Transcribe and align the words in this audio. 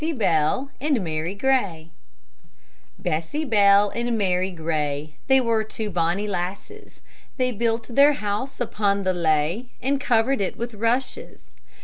BESSY 0.01 0.13
BELL 0.13 0.71
AND 0.81 1.03
MARY 1.03 1.35
GRAY 1.35 1.91
Bessy 2.97 3.45
Bell 3.45 3.91
and 3.91 4.17
Mary 4.17 4.49
Gray, 4.49 5.17
They 5.27 5.39
were 5.39 5.63
two 5.63 5.91
bonny 5.91 6.27
lasses; 6.27 7.01
They 7.37 7.51
built 7.51 7.87
their 7.89 8.13
house 8.13 8.59
upon 8.59 9.03
the 9.03 9.13
lea, 9.13 9.69
And 9.79 10.01
covered 10.01 10.41
it 10.41 10.57
with 10.57 10.73
rushes. 10.73 11.55